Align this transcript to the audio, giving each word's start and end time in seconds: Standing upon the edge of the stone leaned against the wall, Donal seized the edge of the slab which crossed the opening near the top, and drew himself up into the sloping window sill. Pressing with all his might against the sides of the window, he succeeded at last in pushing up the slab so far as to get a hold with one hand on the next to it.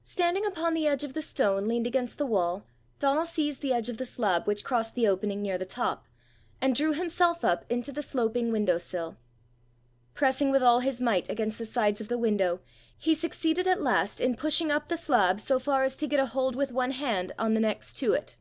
Standing 0.00 0.46
upon 0.46 0.72
the 0.72 0.86
edge 0.86 1.04
of 1.04 1.12
the 1.12 1.20
stone 1.20 1.68
leaned 1.68 1.86
against 1.86 2.16
the 2.16 2.24
wall, 2.24 2.64
Donal 2.98 3.26
seized 3.26 3.60
the 3.60 3.74
edge 3.74 3.90
of 3.90 3.98
the 3.98 4.06
slab 4.06 4.46
which 4.46 4.64
crossed 4.64 4.94
the 4.94 5.06
opening 5.06 5.42
near 5.42 5.58
the 5.58 5.66
top, 5.66 6.06
and 6.62 6.74
drew 6.74 6.94
himself 6.94 7.44
up 7.44 7.66
into 7.68 7.92
the 7.92 8.00
sloping 8.02 8.50
window 8.50 8.78
sill. 8.78 9.18
Pressing 10.14 10.50
with 10.50 10.62
all 10.62 10.80
his 10.80 10.98
might 10.98 11.28
against 11.28 11.58
the 11.58 11.66
sides 11.66 12.00
of 12.00 12.08
the 12.08 12.16
window, 12.16 12.60
he 12.96 13.12
succeeded 13.12 13.66
at 13.68 13.82
last 13.82 14.18
in 14.18 14.34
pushing 14.34 14.70
up 14.70 14.88
the 14.88 14.96
slab 14.96 15.38
so 15.38 15.58
far 15.58 15.82
as 15.82 15.94
to 15.98 16.06
get 16.06 16.18
a 16.20 16.24
hold 16.24 16.56
with 16.56 16.72
one 16.72 16.92
hand 16.92 17.32
on 17.38 17.52
the 17.52 17.60
next 17.60 17.98
to 17.98 18.14
it. 18.14 18.36